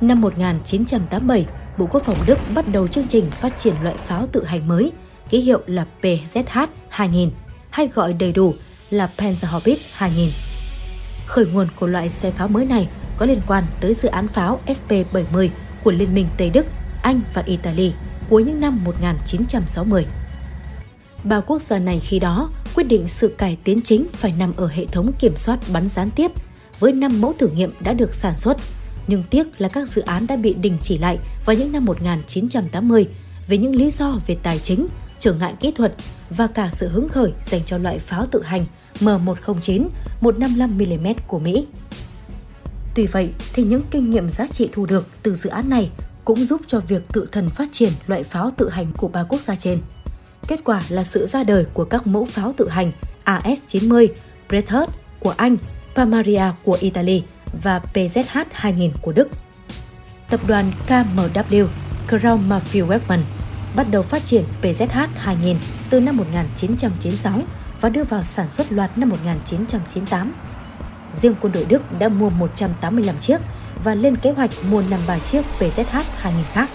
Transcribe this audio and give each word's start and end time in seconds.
Năm 0.00 0.20
1987, 0.20 1.46
Bộ 1.78 1.86
Quốc 1.90 2.02
phòng 2.04 2.16
Đức 2.26 2.38
bắt 2.54 2.64
đầu 2.72 2.88
chương 2.88 3.06
trình 3.08 3.30
phát 3.30 3.58
triển 3.58 3.74
loại 3.82 3.96
pháo 3.96 4.26
tự 4.32 4.44
hành 4.44 4.68
mới, 4.68 4.92
ký 5.30 5.40
hiệu 5.40 5.60
là 5.66 5.86
PZH-2000, 6.02 7.30
hay 7.70 7.88
gọi 7.88 8.12
đầy 8.12 8.32
đủ 8.32 8.54
là 8.90 9.10
Panzerhaubitze 9.18 9.76
2000. 9.92 10.28
Khởi 11.26 11.46
nguồn 11.46 11.68
của 11.80 11.86
loại 11.86 12.08
xe 12.08 12.30
pháo 12.30 12.48
mới 12.48 12.64
này 12.64 12.88
có 13.18 13.26
liên 13.26 13.40
quan 13.46 13.64
tới 13.80 13.94
dự 13.94 14.08
án 14.08 14.28
pháo 14.28 14.60
SP-70 14.66 15.48
của 15.84 15.92
Liên 15.92 16.14
minh 16.14 16.26
Tây 16.36 16.50
Đức, 16.50 16.66
Anh 17.02 17.20
và 17.34 17.42
Italy 17.46 17.92
cuối 18.30 18.44
những 18.44 18.60
năm 18.60 18.84
1960. 18.84 20.06
Ba 21.24 21.40
quốc 21.40 21.62
gia 21.62 21.78
này 21.78 22.00
khi 22.00 22.18
đó 22.18 22.50
quyết 22.74 22.84
định 22.84 23.08
sự 23.08 23.34
cải 23.38 23.58
tiến 23.64 23.80
chính 23.84 24.06
phải 24.12 24.34
nằm 24.38 24.56
ở 24.56 24.66
hệ 24.66 24.86
thống 24.86 25.12
kiểm 25.18 25.36
soát 25.36 25.58
bắn 25.72 25.88
gián 25.88 26.10
tiếp, 26.10 26.30
với 26.78 26.92
5 26.92 27.20
mẫu 27.20 27.32
thử 27.38 27.48
nghiệm 27.48 27.72
đã 27.80 27.92
được 27.92 28.14
sản 28.14 28.36
xuất. 28.36 28.56
Nhưng 29.08 29.22
tiếc 29.22 29.60
là 29.60 29.68
các 29.68 29.88
dự 29.88 30.02
án 30.02 30.26
đã 30.26 30.36
bị 30.36 30.54
đình 30.54 30.78
chỉ 30.82 30.98
lại 30.98 31.18
vào 31.44 31.56
những 31.56 31.72
năm 31.72 31.84
1980 31.84 33.06
vì 33.48 33.58
những 33.58 33.74
lý 33.74 33.90
do 33.90 34.20
về 34.26 34.36
tài 34.42 34.58
chính, 34.58 34.86
trở 35.18 35.32
ngại 35.32 35.54
kỹ 35.60 35.72
thuật 35.72 35.94
và 36.30 36.46
cả 36.46 36.68
sự 36.72 36.88
hứng 36.88 37.08
khởi 37.08 37.32
dành 37.44 37.60
cho 37.66 37.78
loại 37.78 37.98
pháo 37.98 38.26
tự 38.26 38.42
hành 38.42 38.66
M109 39.00 39.88
155mm 40.20 41.14
của 41.26 41.38
Mỹ. 41.38 41.66
Tuy 42.94 43.06
vậy 43.06 43.28
thì 43.54 43.62
những 43.62 43.82
kinh 43.90 44.10
nghiệm 44.10 44.28
giá 44.28 44.46
trị 44.46 44.68
thu 44.72 44.86
được 44.86 45.06
từ 45.22 45.34
dự 45.34 45.50
án 45.50 45.70
này 45.70 45.90
cũng 46.24 46.46
giúp 46.46 46.60
cho 46.66 46.80
việc 46.80 47.02
tự 47.12 47.28
thần 47.32 47.48
phát 47.48 47.68
triển 47.72 47.92
loại 48.06 48.22
pháo 48.22 48.50
tự 48.56 48.68
hành 48.68 48.92
của 48.96 49.08
ba 49.08 49.24
quốc 49.24 49.40
gia 49.40 49.56
trên. 49.56 49.78
Kết 50.48 50.60
quả 50.64 50.82
là 50.88 51.04
sự 51.04 51.26
ra 51.26 51.44
đời 51.44 51.64
của 51.74 51.84
các 51.84 52.06
mẫu 52.06 52.24
pháo 52.24 52.54
tự 52.56 52.68
hành 52.68 52.92
AS-90, 53.24 54.06
Breithard 54.48 54.92
của 55.20 55.34
Anh, 55.36 55.56
và 55.94 56.04
maria 56.04 56.42
của 56.64 56.76
Italy 56.80 57.22
và 57.62 57.80
PZH-2000 57.94 58.90
của 59.02 59.12
Đức. 59.12 59.28
Tập 60.30 60.40
đoàn 60.46 60.72
KMW 60.88 61.66
Crown 62.08 62.48
Mafia 62.48 62.86
Weapon 62.86 63.18
bắt 63.76 63.86
đầu 63.90 64.02
phát 64.02 64.24
triển 64.24 64.44
PZH-2000 64.62 65.56
từ 65.90 66.00
năm 66.00 66.16
1996 66.16 67.40
và 67.80 67.88
đưa 67.88 68.04
vào 68.04 68.22
sản 68.22 68.50
xuất 68.50 68.72
loạt 68.72 68.98
năm 68.98 69.08
1998. 69.08 70.34
Riêng 71.20 71.34
quân 71.40 71.52
đội 71.52 71.64
Đức 71.68 71.82
đã 71.98 72.08
mua 72.08 72.30
185 72.30 73.18
chiếc 73.18 73.38
và 73.84 73.94
lên 73.94 74.16
kế 74.16 74.30
hoạch 74.30 74.50
mua 74.70 74.82
53 74.90 75.18
chiếc 75.18 75.42
PZH-2000 75.58 76.42
khác. 76.52 76.68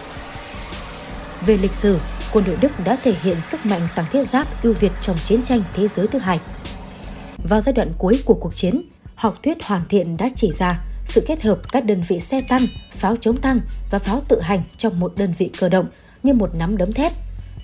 Về 1.46 1.58
lịch 1.58 1.72
sử, 1.72 2.00
quân 2.34 2.46
đội 2.48 2.58
Đức 2.62 2.72
đã 2.86 2.98
thể 3.04 3.14
hiện 3.22 3.42
sức 3.42 3.66
mạnh 3.66 3.82
tăng 3.96 4.06
thiết 4.12 4.30
giáp 4.30 4.64
ưu 4.64 4.74
việt 4.74 4.92
trong 5.02 5.18
chiến 5.24 5.44
tranh 5.44 5.62
thế 5.74 5.88
giới 5.88 6.08
thứ 6.08 6.20
hai. 6.20 6.40
Vào 7.50 7.62
giai 7.62 7.74
đoạn 7.74 7.92
cuối 7.98 8.22
của 8.26 8.34
cuộc 8.34 8.56
chiến, 8.56 8.82
học 9.22 9.44
thuyết 9.44 9.64
hoàn 9.64 9.86
thiện 9.90 10.18
đã 10.18 10.30
chỉ 10.36 10.52
ra 10.58 10.80
sự 11.06 11.24
kết 11.28 11.42
hợp 11.42 11.60
các 11.72 11.86
đơn 11.86 12.04
vị 12.08 12.20
xe 12.20 12.40
tăng, 12.50 12.62
pháo 12.92 13.16
chống 13.22 13.38
tăng 13.38 13.60
và 13.92 14.00
pháo 14.00 14.22
tự 14.28 14.42
hành 14.42 14.64
trong 14.78 15.00
một 15.00 15.14
đơn 15.18 15.34
vị 15.38 15.50
cơ 15.60 15.70
động 15.70 15.86
như 16.24 16.34
một 16.34 16.56
nắm 16.56 16.78
đấm 16.78 16.94
thép. 16.94 17.12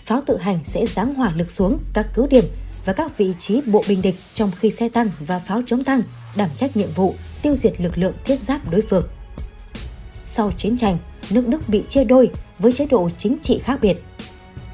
Pháo 0.05 0.22
tự 0.25 0.38
hành 0.38 0.59
sẽ 0.66 0.86
giáng 0.86 1.14
hỏa 1.14 1.31
lực 1.36 1.52
xuống 1.52 1.80
các 1.94 2.08
cứ 2.14 2.27
điểm 2.27 2.44
và 2.86 2.94
các 2.94 3.17
vị 3.17 3.33
trí 3.39 3.61
bộ 3.61 3.83
binh 3.88 4.02
địch 4.02 4.16
trong 4.33 4.52
khi 4.59 4.72
xe 4.72 4.89
tăng 4.89 5.09
và 5.19 5.39
pháo 5.39 5.61
chống 5.66 5.83
tăng 5.83 6.02
đảm 6.36 6.49
trách 6.55 6.77
nhiệm 6.77 6.89
vụ 6.95 7.16
tiêu 7.41 7.55
diệt 7.55 7.81
lực 7.81 7.97
lượng 7.97 8.14
thiết 8.25 8.39
giáp 8.39 8.71
đối 8.71 8.81
phương. 8.81 9.03
Sau 10.23 10.52
chiến 10.58 10.77
tranh, 10.77 10.97
nước 11.30 11.47
Đức 11.47 11.69
bị 11.69 11.83
chia 11.89 12.03
đôi 12.03 12.30
với 12.59 12.71
chế 12.71 12.86
độ 12.86 13.09
chính 13.17 13.38
trị 13.42 13.59
khác 13.64 13.80
biệt. 13.81 13.97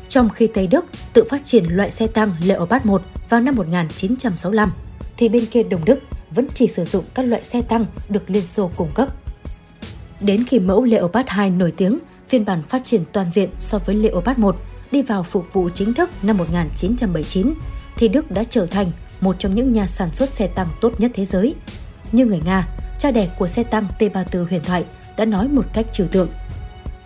Trong 0.09 0.30
khi 0.30 0.47
Tây 0.47 0.68
Đức 0.68 0.86
tự 1.14 1.23
phát 1.30 1.45
triển 1.45 1.66
loại 1.66 1.92
xe 1.92 2.08
tăng 2.08 2.34
Leopard 2.45 2.86
1 2.86 3.02
vào 3.30 3.42
năm 3.42 3.56
1965, 3.56 4.73
thì 5.18 5.30
bên 5.30 5.45
kia 5.45 5.64
Đông 5.64 5.86
Đức 5.86 6.00
vẫn 6.36 6.48
chỉ 6.53 6.67
sử 6.67 6.84
dụng 6.84 7.06
các 7.14 7.26
loại 7.26 7.44
xe 7.44 7.62
tăng 7.62 7.86
được 8.09 8.30
Liên 8.30 8.45
Xô 8.45 8.72
cung 8.76 8.92
cấp. 8.95 9.08
Đến 10.22 10.44
khi 10.48 10.59
mẫu 10.59 10.84
Leopard 10.84 11.30
2 11.30 11.50
nổi 11.50 11.73
tiếng, 11.78 12.00
phiên 12.28 12.45
bản 12.45 12.64
phát 12.70 12.84
triển 12.84 13.03
toàn 13.12 13.30
diện 13.30 13.50
so 13.59 13.78
với 13.78 13.95
Leopard 13.95 14.40
1 14.40 14.56
đi 14.92 15.02
vào 15.02 15.23
phục 15.23 15.53
vụ 15.53 15.70
chính 15.75 15.94
thức 15.94 16.09
năm 16.22 16.38
1979, 16.38 17.53
thì 17.96 18.07
Đức 18.07 18.31
đã 18.31 18.44
trở 18.44 18.66
thành 18.66 18.91
một 19.22 19.35
trong 19.40 19.56
những 19.56 19.74
nhà 19.74 19.88
sản 19.88 20.09
xuất 20.13 20.30
xe 20.30 20.47
tăng 20.47 20.68
tốt 20.81 20.94
nhất 20.97 21.12
thế 21.13 21.25
giới. 21.25 21.56
Như 22.12 22.25
người 22.25 22.41
Nga, 22.46 22.68
cha 23.00 23.12
đẻ 23.12 23.30
của 23.40 23.47
xe 23.47 23.63
tăng 23.63 23.88
T-34 24.00 24.46
huyền 24.50 24.62
thoại 24.63 24.84
đã 25.18 25.25
nói 25.25 25.47
một 25.47 25.66
cách 25.74 25.86
trừu 25.91 26.07
tượng. 26.07 26.30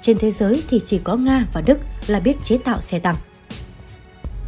Trên 0.01 0.18
thế 0.18 0.31
giới 0.31 0.63
thì 0.69 0.81
chỉ 0.85 1.00
có 1.03 1.16
Nga 1.16 1.46
và 1.53 1.62
Đức 1.62 1.78
là 2.07 2.19
biết 2.19 2.44
chế 2.44 2.57
tạo 2.57 2.81
xe 2.81 3.00
tăng. 3.00 3.16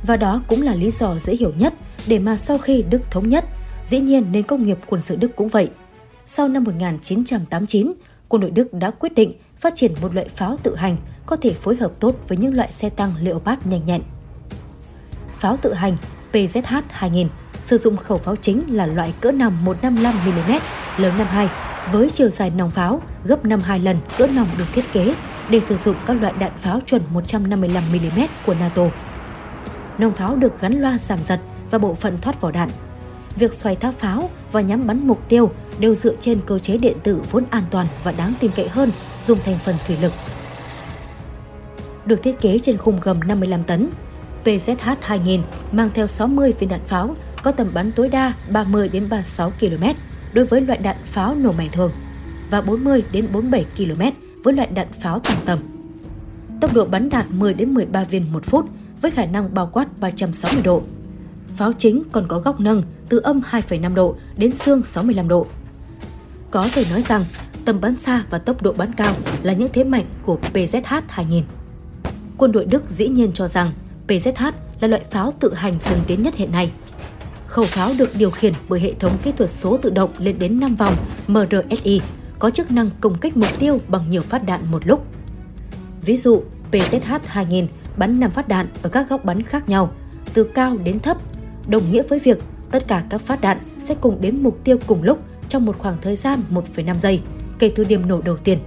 Và 0.08 0.18
đó 0.18 0.42
cũng 0.48 0.62
là 0.62 0.76
lý 0.76 0.92
do 0.92 1.20
dễ 1.20 1.36
hiểu 1.36 1.53
nhất 1.58 1.74
để 2.08 2.20
mà 2.20 2.38
sau 2.38 2.58
khi 2.58 2.84
Đức 2.90 3.12
thống 3.12 3.30
nhất, 3.30 3.46
dĩ 3.90 4.00
nhiên 4.00 4.32
nền 4.32 4.44
công 4.44 4.64
nghiệp 4.64 4.78
quân 4.86 5.02
sự 5.02 5.16
Đức 5.16 5.36
cũng 5.36 5.48
vậy. 5.48 5.70
Sau 6.26 6.48
năm 6.48 6.64
1989, 6.64 7.94
quân 8.28 8.42
đội 8.42 8.52
Đức 8.52 8.74
đã 8.74 8.92
quyết 8.92 9.14
định 9.16 9.34
phát 9.60 9.76
triển 9.76 9.92
một 10.02 10.16
loại 10.16 10.30
pháo 10.30 10.58
tự 10.64 10.76
hành 10.76 10.98
có 11.26 11.36
thể 11.36 11.54
phối 11.54 11.76
hợp 11.76 11.92
tốt 12.00 12.16
với 12.28 12.38
những 12.38 12.56
loại 12.56 12.72
xe 12.72 12.90
tăng 12.90 13.14
Leopard 13.22 13.66
nhanh 13.66 13.86
nhẹn. 13.86 14.02
Pháo 15.40 15.58
tự 15.58 15.74
hành 15.74 15.98
PZH-2000 16.32 17.28
sử 17.62 17.78
dụng 17.78 17.98
khẩu 17.98 18.18
pháo 18.18 18.36
chính 18.36 18.76
là 18.76 18.86
loại 18.86 19.14
cỡ 19.22 19.32
nòng 19.32 19.66
155mm 19.66 20.60
lớn 20.98 21.14
52 21.18 21.50
với 21.92 22.10
chiều 22.10 22.30
dài 22.30 22.50
nòng 22.50 22.72
pháo 22.72 23.02
gấp 23.24 23.46
52 23.46 23.80
lần 23.80 23.98
cỡ 24.18 24.28
nòng 24.28 24.48
được 24.58 24.66
thiết 24.74 24.86
kế 24.94 25.16
để 25.50 25.60
sử 25.60 25.78
dụng 25.78 25.96
các 26.06 26.14
loại 26.14 26.34
đạn 26.40 26.52
pháo 26.58 26.80
chuẩn 26.86 27.02
155mm 27.14 28.28
của 28.46 28.54
NATO. 28.54 28.84
Nòng 29.98 30.14
pháo 30.14 30.36
được 30.36 30.62
gắn 30.62 30.82
loa 30.82 30.98
giảm 30.98 31.20
giật 31.28 31.40
và 31.72 31.78
bộ 31.78 31.94
phận 31.94 32.18
thoát 32.22 32.42
vỏ 32.42 32.52
đạn. 32.52 32.70
Việc 33.35 33.53
xoay 33.53 33.75
tháp 33.75 33.94
pháo 33.94 34.29
và 34.51 34.62
nhắm 34.62 34.88
bắn 34.88 35.07
mục 35.07 35.29
tiêu 35.29 35.51
đều 35.79 35.95
dựa 35.95 36.16
trên 36.19 36.40
cơ 36.45 36.59
chế 36.59 36.78
điện 36.78 36.97
tử 37.03 37.22
vốn 37.31 37.44
an 37.50 37.63
toàn 37.72 37.88
và 38.03 38.13
đáng 38.17 38.34
tin 38.40 38.51
cậy 38.56 38.67
hơn 38.67 38.91
dùng 39.23 39.40
thành 39.45 39.57
phần 39.66 39.75
thủy 39.88 39.97
lực. 40.01 40.13
Được 42.06 42.23
thiết 42.23 42.40
kế 42.41 42.59
trên 42.59 42.78
khung 42.78 43.00
gầm 43.03 43.19
55 43.19 43.63
tấn, 43.63 43.90
PZH-2000 44.45 45.40
mang 45.72 45.90
theo 45.94 46.07
60 46.07 46.53
viên 46.59 46.69
đạn 46.69 46.81
pháo 46.88 47.16
có 47.44 47.51
tầm 47.51 47.72
bắn 47.73 47.91
tối 47.91 48.09
đa 48.09 48.34
30 48.50 48.90
đến 48.90 49.09
36 49.09 49.51
km 49.59 49.84
đối 50.34 50.46
với 50.46 50.61
loại 50.61 50.79
đạn 50.79 50.96
pháo 51.06 51.35
nổ 51.35 51.51
mày 51.51 51.69
thường 51.72 51.91
và 52.50 52.61
40 52.61 53.03
đến 53.11 53.28
47 53.34 53.66
km 53.78 54.01
với 54.44 54.53
loại 54.53 54.67
đạn 54.67 54.88
pháo 54.91 55.19
tầm 55.19 55.38
tầm. 55.46 55.59
Tốc 56.61 56.73
độ 56.73 56.85
bắn 56.85 57.09
đạt 57.09 57.25
10 57.31 57.53
đến 57.53 57.73
13 57.73 58.03
viên 58.03 58.34
một 58.34 58.46
phút 58.46 58.66
với 59.01 59.11
khả 59.11 59.25
năng 59.25 59.53
bao 59.53 59.69
quát 59.73 60.00
360 60.00 60.61
độ. 60.63 60.84
Pháo 61.59 61.74
chính 61.74 62.03
còn 62.12 62.28
có 62.28 62.40
góc 62.40 62.59
nâng 62.59 62.84
từ 63.09 63.20
âm 63.20 63.42
2,5 63.52 63.94
độ 63.94 64.16
đến 64.38 64.52
dương 64.66 64.84
65 64.84 65.28
độ. 65.28 65.47
Có 66.52 66.66
thể 66.74 66.84
nói 66.92 67.02
rằng 67.02 67.25
tầm 67.66 67.81
bắn 67.81 67.97
xa 67.97 68.25
và 68.30 68.38
tốc 68.38 68.64
độ 68.64 68.74
bắn 68.74 68.94
cao 68.94 69.14
là 69.44 69.53
những 69.53 69.70
thế 69.74 69.84
mạnh 69.84 70.06
của 70.25 70.40
PZH-2000. 70.53 71.42
Quân 72.38 72.52
đội 72.52 72.66
Đức 72.66 72.90
dĩ 72.90 73.08
nhiên 73.08 73.31
cho 73.34 73.47
rằng 73.47 73.72
PZH 74.08 74.52
là 74.80 74.88
loại 74.88 75.03
pháo 75.12 75.34
tự 75.40 75.53
hành 75.53 75.74
tân 75.90 76.00
tiến 76.08 76.24
nhất 76.24 76.36
hiện 76.36 76.52
nay. 76.52 76.72
Khẩu 77.47 77.66
pháo 77.66 77.90
được 78.00 78.09
điều 78.18 78.31
khiển 78.31 78.53
bởi 78.70 78.80
hệ 78.80 78.94
thống 78.94 79.18
kỹ 79.24 79.31
thuật 79.31 79.52
số 79.52 79.78
tự 79.78 79.90
động 79.90 80.09
lên 80.18 80.40
đến 80.40 80.59
5 80.59 80.76
vòng 80.76 80.96
MRSI, 81.28 82.02
có 82.40 82.50
chức 82.50 82.72
năng 82.72 82.90
công 83.02 83.18
kích 83.18 83.38
mục 83.38 83.59
tiêu 83.59 83.80
bằng 83.88 84.09
nhiều 84.09 84.22
phát 84.22 84.46
đạn 84.46 84.72
một 84.72 84.88
lúc. 84.88 85.06
Ví 86.02 86.18
dụ, 86.18 86.44
PZH-2000 86.72 87.66
bắn 87.97 88.20
5 88.20 88.31
phát 88.31 88.47
đạn 88.47 88.68
ở 88.81 88.90
các 88.90 89.09
góc 89.09 89.26
bắn 89.26 89.44
khác 89.44 89.70
nhau, 89.70 89.91
từ 90.34 90.44
cao 90.44 90.78
đến 90.84 91.00
thấp, 91.00 91.18
đồng 91.69 91.91
nghĩa 91.91 92.03
với 92.03 92.19
việc 92.19 92.40
tất 92.72 92.88
cả 92.88 93.03
các 93.09 93.22
phát 93.22 93.41
đạn 93.41 93.57
sẽ 93.80 93.96
cùng 94.02 94.18
đến 94.22 94.44
mục 94.44 94.57
tiêu 94.63 94.78
cùng 94.88 95.03
lúc 95.03 95.19
trong 95.50 95.66
một 95.66 95.80
khoảng 95.80 95.97
thời 96.02 96.16
gian 96.16 96.40
1,5 96.52 96.97
giây 96.97 97.22
kể 97.59 97.72
từ 97.75 97.84
điểm 97.84 98.07
nổ 98.07 98.22
đầu 98.22 98.38
tiên. 98.38 98.59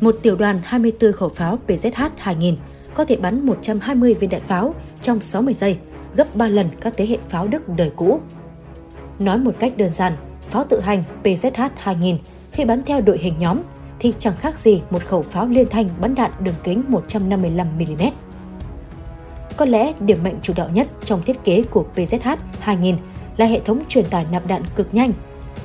Một 0.00 0.16
tiểu 0.22 0.36
đoàn 0.36 0.60
24 0.64 1.12
khẩu 1.12 1.28
pháo 1.28 1.58
PZH-2000 1.66 2.54
có 2.94 3.04
thể 3.04 3.16
bắn 3.16 3.46
120 3.46 4.14
viên 4.14 4.30
đạn 4.30 4.40
pháo 4.40 4.74
trong 5.02 5.20
60 5.20 5.54
giây, 5.54 5.76
gấp 6.16 6.26
3 6.34 6.48
lần 6.48 6.68
các 6.80 6.94
thế 6.96 7.06
hệ 7.06 7.18
pháo 7.28 7.48
Đức 7.48 7.68
đời 7.68 7.90
cũ. 7.96 8.20
Nói 9.18 9.38
một 9.38 9.54
cách 9.60 9.76
đơn 9.76 9.92
giản, 9.92 10.12
pháo 10.40 10.64
tự 10.64 10.80
hành 10.80 11.02
PZH-2000 11.22 12.16
khi 12.52 12.64
bắn 12.64 12.82
theo 12.82 13.00
đội 13.00 13.18
hình 13.18 13.34
nhóm 13.38 13.58
thì 13.98 14.12
chẳng 14.18 14.36
khác 14.36 14.58
gì 14.58 14.82
một 14.90 15.04
khẩu 15.04 15.22
pháo 15.22 15.46
liên 15.46 15.68
thanh 15.70 15.88
bắn 16.00 16.14
đạn 16.14 16.30
đường 16.40 16.54
kính 16.64 16.82
155mm. 17.08 18.10
Có 19.56 19.64
lẽ 19.64 19.92
điểm 20.00 20.22
mạnh 20.22 20.38
chủ 20.42 20.52
đạo 20.56 20.68
nhất 20.72 20.88
trong 21.04 21.22
thiết 21.22 21.44
kế 21.44 21.62
của 21.70 21.84
PZH-2000 21.96 22.94
là 23.36 23.46
hệ 23.46 23.60
thống 23.60 23.82
truyền 23.88 24.04
tải 24.04 24.26
nạp 24.32 24.46
đạn 24.46 24.62
cực 24.76 24.94
nhanh, 24.94 25.12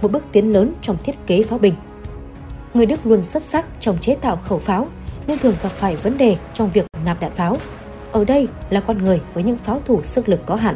một 0.01 0.12
bước 0.12 0.24
tiến 0.31 0.53
lớn 0.53 0.74
trong 0.81 0.97
thiết 1.03 1.15
kế 1.27 1.44
pháo 1.44 1.59
binh. 1.59 1.74
Người 2.74 2.86
Đức 2.86 3.06
luôn 3.06 3.24
xuất 3.24 3.44
sắc 3.44 3.65
trong 3.80 3.97
chế 3.97 4.15
tạo 4.15 4.38
khẩu 4.38 4.59
pháo 4.59 4.88
nên 5.27 5.38
thường 5.38 5.56
gặp 5.63 5.69
phải 5.69 5.95
vấn 5.95 6.18
đề 6.18 6.38
trong 6.53 6.71
việc 6.71 6.86
nạp 7.06 7.21
đạn 7.21 7.31
pháo. 7.31 7.57
Ở 8.12 8.25
đây 8.25 8.47
là 8.69 8.80
con 8.80 8.97
người 8.97 9.21
với 9.33 9.44
những 9.44 9.57
pháo 9.57 9.80
thủ 9.86 10.03
sức 10.03 10.30
lực 10.30 10.45
có 10.45 10.56
hạn. 10.56 10.75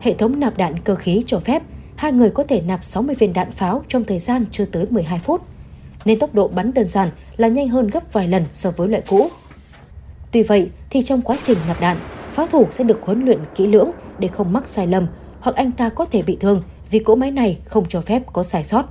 Hệ 0.00 0.14
thống 0.14 0.40
nạp 0.40 0.56
đạn 0.58 0.78
cơ 0.78 0.94
khí 0.94 1.24
cho 1.26 1.40
phép 1.40 1.62
hai 1.96 2.12
người 2.12 2.30
có 2.30 2.42
thể 2.42 2.60
nạp 2.60 2.84
60 2.84 3.14
viên 3.14 3.32
đạn 3.32 3.52
pháo 3.52 3.84
trong 3.88 4.04
thời 4.04 4.18
gian 4.18 4.46
chưa 4.50 4.64
tới 4.64 4.86
12 4.90 5.18
phút, 5.18 5.42
nên 6.04 6.18
tốc 6.18 6.34
độ 6.34 6.48
bắn 6.48 6.74
đơn 6.74 6.88
giản 6.88 7.08
là 7.36 7.48
nhanh 7.48 7.68
hơn 7.68 7.86
gấp 7.86 8.12
vài 8.12 8.28
lần 8.28 8.44
so 8.52 8.70
với 8.70 8.88
loại 8.88 9.02
cũ. 9.08 9.28
Tuy 10.30 10.42
vậy 10.42 10.70
thì 10.90 11.02
trong 11.02 11.22
quá 11.22 11.36
trình 11.42 11.58
nạp 11.68 11.80
đạn, 11.80 11.96
pháo 12.32 12.46
thủ 12.46 12.66
sẽ 12.70 12.84
được 12.84 12.98
huấn 13.02 13.24
luyện 13.24 13.38
kỹ 13.54 13.66
lưỡng 13.66 13.90
để 14.18 14.28
không 14.28 14.52
mắc 14.52 14.64
sai 14.64 14.86
lầm 14.86 15.06
hoặc 15.40 15.56
anh 15.56 15.72
ta 15.72 15.88
có 15.88 16.04
thể 16.04 16.22
bị 16.22 16.36
thương 16.40 16.62
vì 16.90 16.98
cỗ 16.98 17.14
máy 17.14 17.30
này 17.30 17.58
không 17.64 17.84
cho 17.88 18.00
phép 18.00 18.22
có 18.32 18.42
sai 18.42 18.64
sót. 18.64 18.84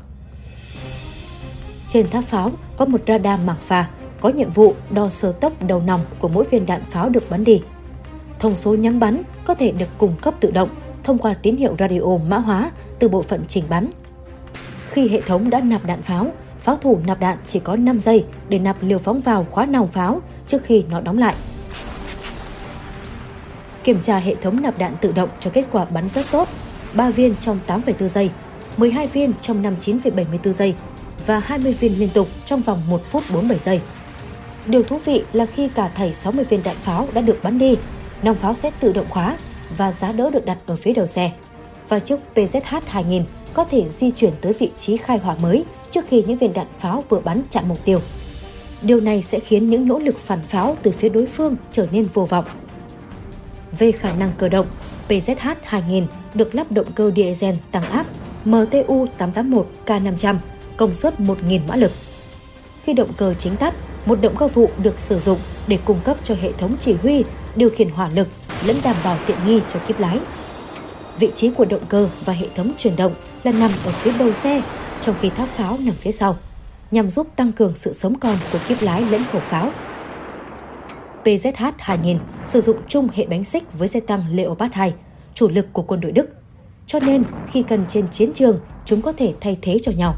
Trên 1.87 2.09
tháp 2.09 2.23
pháo 2.23 2.51
có 2.77 2.85
một 2.85 3.01
radar 3.07 3.39
mảng 3.45 3.61
pha, 3.61 3.89
có 4.21 4.29
nhiệm 4.29 4.51
vụ 4.51 4.73
đo 4.89 5.09
sơ 5.09 5.31
tốc 5.31 5.53
đầu 5.67 5.81
nòng 5.85 6.01
của 6.19 6.27
mỗi 6.27 6.43
viên 6.51 6.65
đạn 6.65 6.81
pháo 6.91 7.09
được 7.09 7.29
bắn 7.29 7.43
đi. 7.43 7.61
Thông 8.39 8.55
số 8.55 8.75
nhắm 8.75 8.99
bắn 8.99 9.21
có 9.45 9.55
thể 9.55 9.71
được 9.71 9.89
cung 9.97 10.15
cấp 10.21 10.33
tự 10.39 10.51
động 10.51 10.69
thông 11.03 11.17
qua 11.17 11.33
tín 11.33 11.55
hiệu 11.55 11.75
radio 11.79 12.17
mã 12.29 12.37
hóa 12.37 12.71
từ 12.99 13.09
bộ 13.09 13.21
phận 13.21 13.45
chỉnh 13.47 13.63
bắn. 13.69 13.89
Khi 14.89 15.09
hệ 15.09 15.21
thống 15.21 15.49
đã 15.49 15.61
nạp 15.61 15.85
đạn 15.85 16.01
pháo, 16.01 16.27
pháo 16.65 16.77
thủ 16.77 16.99
nạp 17.07 17.19
đạn 17.19 17.37
chỉ 17.45 17.59
có 17.59 17.75
5 17.75 17.99
giây 17.99 18.25
để 18.49 18.59
nạp 18.59 18.77
liều 18.81 18.99
phóng 18.99 19.21
vào 19.21 19.47
khóa 19.51 19.65
nòng 19.65 19.87
pháo 19.87 20.21
trước 20.47 20.63
khi 20.63 20.83
nó 20.89 21.01
đóng 21.01 21.17
lại. 21.17 21.35
Kiểm 23.83 24.01
tra 24.01 24.17
hệ 24.17 24.35
thống 24.35 24.61
nạp 24.61 24.77
đạn 24.77 24.95
tự 25.01 25.11
động 25.11 25.29
cho 25.39 25.49
kết 25.49 25.65
quả 25.71 25.85
bắn 25.85 26.09
rất 26.09 26.25
tốt, 26.31 26.49
3 26.93 27.09
viên 27.09 27.35
trong 27.35 27.59
8,4 27.67 28.07
giây, 28.07 28.29
12 28.77 29.07
viên 29.07 29.33
trong 29.41 29.63
59,74 29.63 30.51
giây 30.51 30.73
và 31.25 31.39
20 31.39 31.73
viên 31.73 31.99
liên 31.99 32.09
tục 32.13 32.27
trong 32.45 32.61
vòng 32.61 32.81
1 32.89 33.01
phút 33.09 33.23
47 33.33 33.59
giây. 33.59 33.81
Điều 34.65 34.83
thú 34.83 34.99
vị 35.05 35.23
là 35.33 35.45
khi 35.45 35.69
cả 35.69 35.87
thảy 35.95 36.13
60 36.13 36.45
viên 36.45 36.63
đạn 36.63 36.75
pháo 36.75 37.07
đã 37.13 37.21
được 37.21 37.39
bắn 37.43 37.57
đi, 37.57 37.77
nòng 38.23 38.35
pháo 38.35 38.55
sẽ 38.55 38.71
tự 38.79 38.93
động 38.93 39.05
khóa 39.09 39.37
và 39.77 39.91
giá 39.91 40.11
đỡ 40.11 40.29
được 40.29 40.45
đặt 40.45 40.57
ở 40.65 40.75
phía 40.75 40.93
đầu 40.93 41.07
xe. 41.07 41.31
Và 41.89 41.99
chiếc 41.99 42.19
PZH 42.35 42.81
2000 42.85 43.23
có 43.55 43.63
thể 43.63 43.89
di 43.89 44.11
chuyển 44.11 44.33
tới 44.41 44.53
vị 44.53 44.71
trí 44.77 44.97
khai 44.97 45.17
hỏa 45.17 45.35
mới 45.41 45.63
trước 45.91 46.05
khi 46.07 46.23
những 46.27 46.37
viên 46.37 46.53
đạn 46.53 46.67
pháo 46.79 47.03
vừa 47.09 47.19
bắn 47.19 47.41
chạm 47.49 47.63
mục 47.67 47.85
tiêu. 47.85 47.99
Điều 48.81 48.99
này 48.99 49.21
sẽ 49.21 49.39
khiến 49.39 49.67
những 49.67 49.87
nỗ 49.87 49.99
lực 49.99 50.19
phản 50.19 50.41
pháo 50.41 50.77
từ 50.81 50.91
phía 50.91 51.09
đối 51.09 51.25
phương 51.25 51.55
trở 51.71 51.87
nên 51.91 52.07
vô 52.13 52.25
vọng. 52.25 52.45
Về 53.79 53.91
khả 53.91 54.13
năng 54.13 54.31
cơ 54.37 54.49
động, 54.49 54.65
PZH 55.09 55.55
2000 55.63 56.07
được 56.33 56.55
lắp 56.55 56.71
động 56.71 56.91
cơ 56.95 57.11
diesel 57.15 57.55
tăng 57.71 57.83
áp 57.83 58.05
MTU 58.45 59.07
881K500 59.17 60.35
công 60.77 60.93
suất 60.93 61.19
1.000 61.19 61.59
mã 61.67 61.75
lực. 61.75 61.91
Khi 62.83 62.93
động 62.93 63.09
cơ 63.17 63.33
chính 63.33 63.55
tắt, 63.55 63.75
một 64.05 64.21
động 64.21 64.35
cơ 64.37 64.47
phụ 64.47 64.69
được 64.77 64.99
sử 64.99 65.19
dụng 65.19 65.39
để 65.67 65.79
cung 65.85 65.99
cấp 66.03 66.17
cho 66.23 66.35
hệ 66.41 66.51
thống 66.51 66.71
chỉ 66.79 66.93
huy, 66.93 67.23
điều 67.55 67.69
khiển 67.69 67.89
hỏa 67.89 68.09
lực 68.15 68.27
lẫn 68.65 68.75
đảm 68.83 68.95
bảo 69.03 69.17
tiện 69.27 69.37
nghi 69.45 69.61
cho 69.67 69.79
kiếp 69.87 69.99
lái. 69.99 70.19
Vị 71.19 71.31
trí 71.35 71.49
của 71.49 71.65
động 71.65 71.85
cơ 71.89 72.09
và 72.25 72.33
hệ 72.33 72.47
thống 72.55 72.71
truyền 72.77 72.95
động 72.95 73.13
là 73.43 73.51
nằm 73.51 73.71
ở 73.85 73.91
phía 73.91 74.11
đầu 74.19 74.33
xe, 74.33 74.61
trong 75.01 75.15
khi 75.21 75.29
tháp 75.29 75.49
pháo 75.49 75.77
nằm 75.77 75.95
phía 75.95 76.11
sau, 76.11 76.37
nhằm 76.91 77.09
giúp 77.09 77.27
tăng 77.35 77.51
cường 77.51 77.75
sự 77.75 77.93
sống 77.93 78.19
còn 78.19 78.37
của 78.51 78.59
kíp 78.67 78.81
lái 78.81 79.01
lẫn 79.01 79.23
khẩu 79.31 79.41
pháo. 79.41 79.71
PZH 81.23 81.71
2000 81.77 82.19
sử 82.45 82.61
dụng 82.61 82.77
chung 82.87 83.07
hệ 83.13 83.25
bánh 83.25 83.45
xích 83.45 83.63
với 83.73 83.87
xe 83.87 83.99
tăng 83.99 84.23
Leopard 84.31 84.73
2, 84.73 84.93
chủ 85.33 85.49
lực 85.49 85.65
của 85.73 85.81
quân 85.81 86.01
đội 86.01 86.11
Đức. 86.11 86.25
Cho 86.87 86.99
nên, 86.99 87.23
khi 87.51 87.63
cần 87.63 87.85
trên 87.87 88.09
chiến 88.11 88.33
trường, 88.33 88.59
chúng 88.85 89.01
có 89.01 89.11
thể 89.11 89.33
thay 89.41 89.57
thế 89.61 89.77
cho 89.83 89.91
nhau. 89.91 90.15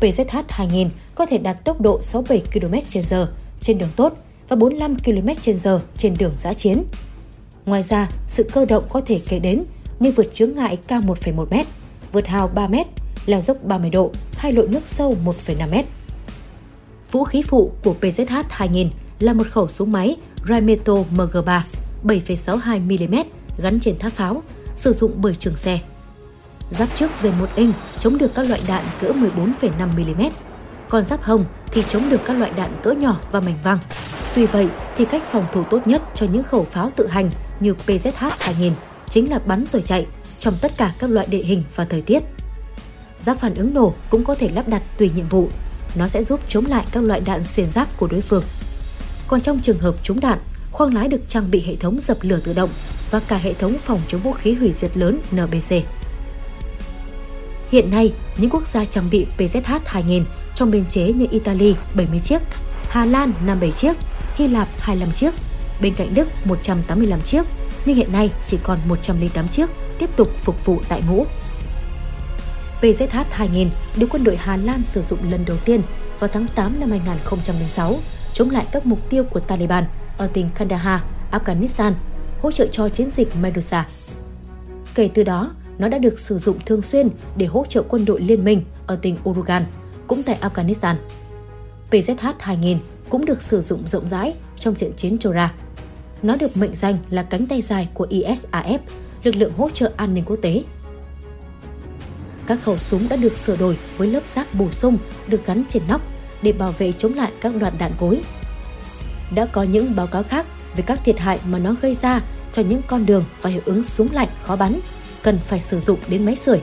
PZH 0.00 0.42
2000 0.48 0.90
có 1.14 1.26
thể 1.26 1.38
đạt 1.38 1.64
tốc 1.64 1.80
độ 1.80 2.02
67 2.02 2.42
km/h 2.52 3.26
trên 3.60 3.78
đường 3.78 3.88
tốt 3.96 4.12
và 4.48 4.56
45 4.56 4.96
km/h 4.96 5.78
trên 5.96 6.14
đường 6.18 6.34
giã 6.38 6.54
chiến. 6.54 6.84
Ngoài 7.66 7.82
ra, 7.82 8.08
sự 8.28 8.48
cơ 8.52 8.64
động 8.64 8.84
có 8.88 9.00
thể 9.00 9.20
kể 9.28 9.38
đến 9.38 9.64
như 10.00 10.12
vượt 10.12 10.34
chướng 10.34 10.54
ngại 10.54 10.78
cao 10.86 11.00
1,1 11.00 11.46
m, 11.50 11.66
vượt 12.12 12.26
hào 12.26 12.48
3 12.48 12.66
m, 12.66 12.74
leo 13.26 13.40
dốc 13.40 13.56
30 13.64 13.90
độ 13.90 14.10
hay 14.36 14.52
lội 14.52 14.68
nước 14.68 14.82
sâu 14.86 15.16
1,5 15.24 15.82
m. 15.82 15.84
Vũ 17.12 17.24
khí 17.24 17.42
phụ 17.42 17.72
của 17.84 17.94
PZH 18.00 18.42
2000 18.50 18.90
là 19.20 19.32
một 19.32 19.46
khẩu 19.50 19.68
súng 19.68 19.92
máy 19.92 20.16
Rheinmetall 20.48 21.02
MG3 21.14 21.60
7,62mm 22.04 23.24
gắn 23.58 23.80
trên 23.80 23.98
tháp 23.98 24.12
pháo, 24.12 24.42
sử 24.76 24.92
dụng 24.92 25.12
bởi 25.16 25.34
trường 25.34 25.56
xe. 25.56 25.80
Giáp 26.70 26.88
trước 26.94 27.10
dày 27.22 27.32
1 27.40 27.48
inch 27.56 27.74
chống 27.98 28.18
được 28.18 28.34
các 28.34 28.48
loại 28.48 28.60
đạn 28.68 28.84
cỡ 29.00 29.08
14,5mm, 29.08 30.30
còn 30.88 31.04
giáp 31.04 31.22
hông 31.22 31.44
thì 31.66 31.82
chống 31.88 32.10
được 32.10 32.20
các 32.24 32.38
loại 32.38 32.50
đạn 32.56 32.70
cỡ 32.82 32.92
nhỏ 32.92 33.16
và 33.32 33.40
mảnh 33.40 33.58
văng. 33.64 33.78
Tuy 34.34 34.46
vậy 34.46 34.68
thì 34.96 35.04
cách 35.04 35.22
phòng 35.30 35.46
thủ 35.52 35.64
tốt 35.70 35.86
nhất 35.86 36.02
cho 36.14 36.26
những 36.32 36.42
khẩu 36.42 36.64
pháo 36.64 36.90
tự 36.96 37.06
hành 37.06 37.30
như 37.60 37.74
PZH 37.86 38.30
2000 38.40 38.72
chính 39.14 39.30
là 39.30 39.38
bắn 39.38 39.66
rồi 39.66 39.82
chạy 39.82 40.06
trong 40.38 40.54
tất 40.60 40.72
cả 40.76 40.94
các 40.98 41.10
loại 41.10 41.26
địa 41.30 41.42
hình 41.42 41.62
và 41.74 41.84
thời 41.84 42.02
tiết. 42.02 42.22
Giáp 43.20 43.40
phản 43.40 43.54
ứng 43.54 43.74
nổ 43.74 43.94
cũng 44.10 44.24
có 44.24 44.34
thể 44.34 44.48
lắp 44.48 44.68
đặt 44.68 44.82
tùy 44.98 45.10
nhiệm 45.16 45.28
vụ. 45.28 45.48
Nó 45.94 46.08
sẽ 46.08 46.24
giúp 46.24 46.40
chống 46.48 46.66
lại 46.66 46.86
các 46.92 47.04
loại 47.04 47.20
đạn 47.20 47.44
xuyên 47.44 47.70
giáp 47.70 47.96
của 47.96 48.06
đối 48.06 48.20
phương. 48.20 48.42
Còn 49.28 49.40
trong 49.40 49.60
trường 49.60 49.78
hợp 49.78 49.94
trúng 50.02 50.20
đạn, 50.20 50.38
khoang 50.72 50.94
lái 50.94 51.08
được 51.08 51.20
trang 51.28 51.50
bị 51.50 51.62
hệ 51.66 51.76
thống 51.76 52.00
dập 52.00 52.16
lửa 52.20 52.40
tự 52.44 52.52
động 52.52 52.70
và 53.10 53.20
cả 53.20 53.36
hệ 53.36 53.54
thống 53.54 53.72
phòng 53.84 54.00
chống 54.08 54.20
vũ 54.20 54.32
khí 54.32 54.52
hủy 54.52 54.72
diệt 54.72 54.96
lớn 54.96 55.20
NBC. 55.32 55.74
Hiện 57.70 57.90
nay, 57.90 58.12
những 58.38 58.50
quốc 58.50 58.66
gia 58.66 58.84
trang 58.84 59.04
bị 59.10 59.26
PZH 59.38 59.80
2000 59.84 60.24
trong 60.54 60.70
biên 60.70 60.84
chế 60.86 61.12
như 61.12 61.26
Italy 61.30 61.74
70 61.94 62.20
chiếc, 62.20 62.38
Hà 62.88 63.04
Lan 63.04 63.32
57 63.46 63.72
chiếc, 63.72 63.96
Hy 64.34 64.48
Lạp 64.48 64.68
25 64.78 65.12
chiếc, 65.12 65.34
bên 65.80 65.94
cạnh 65.94 66.14
Đức 66.14 66.28
185 66.44 67.22
chiếc, 67.22 67.42
nhưng 67.84 67.96
hiện 67.96 68.12
nay 68.12 68.30
chỉ 68.46 68.58
còn 68.62 68.78
108 68.88 69.48
chiếc 69.48 69.70
tiếp 69.98 70.10
tục 70.16 70.28
phục 70.36 70.64
vụ 70.64 70.80
tại 70.88 71.02
ngũ. 71.08 71.26
PZH 72.80 73.24
2000 73.30 73.70
được 73.96 74.06
quân 74.10 74.24
đội 74.24 74.36
Hà 74.36 74.56
Lan 74.56 74.84
sử 74.84 75.02
dụng 75.02 75.18
lần 75.30 75.44
đầu 75.44 75.56
tiên 75.64 75.80
vào 76.18 76.30
tháng 76.32 76.46
8 76.54 76.80
năm 76.80 76.90
2006 76.90 77.96
chống 78.32 78.50
lại 78.50 78.66
các 78.72 78.86
mục 78.86 79.10
tiêu 79.10 79.24
của 79.24 79.40
Taliban 79.40 79.84
ở 80.18 80.26
tỉnh 80.26 80.48
Kandahar, 80.54 81.00
Afghanistan, 81.30 81.92
hỗ 82.42 82.52
trợ 82.52 82.66
cho 82.72 82.88
chiến 82.88 83.10
dịch 83.16 83.28
Medusa. 83.40 83.86
Kể 84.94 85.10
từ 85.14 85.22
đó, 85.22 85.54
nó 85.78 85.88
đã 85.88 85.98
được 85.98 86.18
sử 86.18 86.38
dụng 86.38 86.58
thường 86.66 86.82
xuyên 86.82 87.08
để 87.36 87.46
hỗ 87.46 87.64
trợ 87.68 87.82
quân 87.88 88.04
đội 88.04 88.20
liên 88.20 88.44
minh 88.44 88.64
ở 88.86 88.96
tỉnh 88.96 89.16
Urugan, 89.28 89.64
cũng 90.06 90.22
tại 90.22 90.38
Afghanistan. 90.40 90.94
PZH 91.90 92.32
2000 92.40 92.78
cũng 93.08 93.24
được 93.24 93.42
sử 93.42 93.60
dụng 93.60 93.86
rộng 93.86 94.08
rãi 94.08 94.34
trong 94.58 94.74
trận 94.74 94.92
chiến 94.96 95.18
Chora. 95.18 95.52
Nó 96.24 96.36
được 96.40 96.56
mệnh 96.56 96.76
danh 96.76 96.98
là 97.10 97.22
cánh 97.22 97.46
tay 97.46 97.62
dài 97.62 97.88
của 97.94 98.06
ISAF, 98.10 98.78
lực 99.24 99.36
lượng 99.36 99.52
hỗ 99.56 99.70
trợ 99.70 99.92
an 99.96 100.14
ninh 100.14 100.24
quốc 100.26 100.36
tế. 100.42 100.62
Các 102.46 102.58
khẩu 102.62 102.76
súng 102.76 103.08
đã 103.08 103.16
được 103.16 103.36
sửa 103.36 103.56
đổi 103.56 103.78
với 103.96 104.08
lớp 104.08 104.28
giáp 104.28 104.54
bổ 104.54 104.70
sung 104.72 104.98
được 105.26 105.46
gắn 105.46 105.64
trên 105.68 105.82
nóc 105.88 106.00
để 106.42 106.52
bảo 106.52 106.72
vệ 106.78 106.92
chống 106.92 107.14
lại 107.14 107.32
các 107.40 107.52
đoạn 107.60 107.72
đạn 107.78 107.92
cối. 108.00 108.20
Đã 109.34 109.46
có 109.46 109.62
những 109.62 109.96
báo 109.96 110.06
cáo 110.06 110.22
khác 110.22 110.46
về 110.76 110.84
các 110.86 111.00
thiệt 111.04 111.18
hại 111.18 111.38
mà 111.48 111.58
nó 111.58 111.74
gây 111.82 111.94
ra 111.94 112.22
cho 112.52 112.62
những 112.62 112.80
con 112.86 113.06
đường 113.06 113.24
và 113.42 113.50
hiệu 113.50 113.62
ứng 113.64 113.84
súng 113.84 114.08
lạnh 114.12 114.28
khó 114.42 114.56
bắn, 114.56 114.80
cần 115.22 115.38
phải 115.38 115.60
sử 115.60 115.80
dụng 115.80 115.98
đến 116.08 116.26
máy 116.26 116.36
sưởi. 116.36 116.60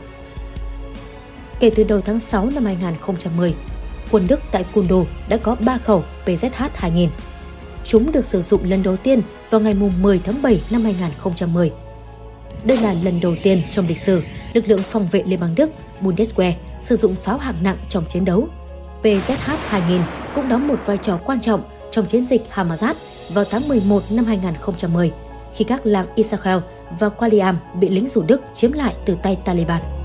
Kể 1.59 1.71
từ 1.75 1.83
đầu 1.83 2.01
tháng 2.01 2.19
6 2.19 2.49
năm 2.49 2.65
2010, 2.65 3.53
quân 4.11 4.27
Đức 4.27 4.39
tại 4.51 4.65
Kundo 4.73 5.03
đã 5.29 5.37
có 5.37 5.55
3 5.65 5.77
khẩu 5.77 6.03
PZH 6.25 6.69
2000. 6.73 7.09
Chúng 7.91 8.11
được 8.11 8.25
sử 8.25 8.41
dụng 8.41 8.63
lần 8.63 8.83
đầu 8.83 8.97
tiên 8.97 9.21
vào 9.49 9.61
ngày 9.61 9.73
10 10.01 10.21
tháng 10.23 10.41
7 10.41 10.61
năm 10.71 10.83
2010. 10.83 11.71
Đây 12.63 12.77
là 12.77 12.95
lần 13.03 13.19
đầu 13.21 13.35
tiên 13.43 13.61
trong 13.71 13.87
lịch 13.87 13.97
sử, 13.97 14.21
lực 14.53 14.67
lượng 14.67 14.79
phòng 14.79 15.07
vệ 15.11 15.23
Liên 15.25 15.39
bang 15.39 15.55
Đức, 15.55 15.69
Bundeswehr 16.01 16.53
sử 16.83 16.95
dụng 16.95 17.15
pháo 17.15 17.37
hạng 17.37 17.63
nặng 17.63 17.77
trong 17.89 18.05
chiến 18.09 18.25
đấu. 18.25 18.47
PZH 19.03 19.55
2000 19.67 20.01
cũng 20.35 20.49
đóng 20.49 20.67
một 20.67 20.79
vai 20.85 20.97
trò 20.97 21.19
quan 21.25 21.41
trọng 21.41 21.63
trong 21.91 22.05
chiến 22.05 22.25
dịch 22.25 22.41
Hamazat 22.53 22.93
vào 23.29 23.45
tháng 23.49 23.67
11 23.67 24.03
năm 24.11 24.25
2010 24.25 25.11
khi 25.55 25.65
các 25.65 25.85
làng 25.85 26.07
Isakhel 26.15 26.57
và 26.99 27.09
Qualiam 27.09 27.57
bị 27.79 27.89
lính 27.89 28.07
dù 28.07 28.21
Đức 28.21 28.41
chiếm 28.53 28.71
lại 28.71 28.95
từ 29.05 29.17
tay 29.23 29.37
Taliban. 29.45 30.00